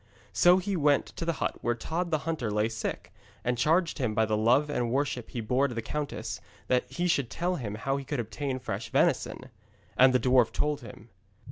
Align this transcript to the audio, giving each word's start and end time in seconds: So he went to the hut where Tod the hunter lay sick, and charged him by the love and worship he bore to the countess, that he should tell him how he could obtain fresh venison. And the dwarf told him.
So 0.33 0.57
he 0.57 0.75
went 0.75 1.05
to 1.17 1.25
the 1.25 1.33
hut 1.37 1.57
where 1.61 1.75
Tod 1.75 2.09
the 2.09 2.17
hunter 2.25 2.49
lay 2.49 2.69
sick, 2.69 3.13
and 3.43 3.55
charged 3.55 3.99
him 3.99 4.15
by 4.15 4.25
the 4.25 4.35
love 4.35 4.67
and 4.67 4.89
worship 4.89 5.29
he 5.29 5.41
bore 5.41 5.67
to 5.67 5.75
the 5.75 5.81
countess, 5.83 6.41
that 6.69 6.91
he 6.91 7.07
should 7.07 7.29
tell 7.29 7.57
him 7.57 7.75
how 7.75 7.97
he 7.97 8.03
could 8.03 8.19
obtain 8.19 8.57
fresh 8.57 8.89
venison. 8.89 9.51
And 9.95 10.11
the 10.11 10.19
dwarf 10.19 10.51
told 10.51 10.81
him. 10.81 11.09